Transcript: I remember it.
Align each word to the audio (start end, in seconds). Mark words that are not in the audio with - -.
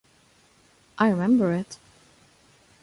I 0.97 1.09
remember 1.09 1.53
it. 1.53 1.77